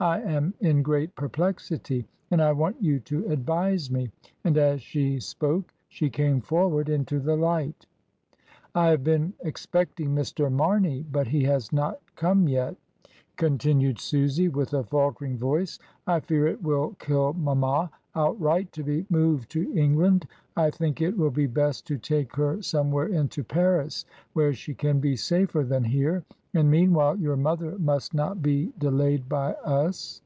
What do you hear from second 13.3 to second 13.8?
con RED COMES INTO FASHION. 213